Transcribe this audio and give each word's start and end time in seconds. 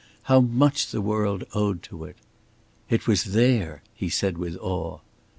How 0.23 0.39
much 0.39 0.87
the 0.89 0.99
world 0.99 1.43
owed 1.53 1.83
to 1.83 2.05
it! 2.05 2.15
"It 2.89 3.05
was 3.05 3.23
there!" 3.35 3.83
he 3.93 4.09
said 4.09 4.35
with 4.39 4.57
awe. 4.57 4.97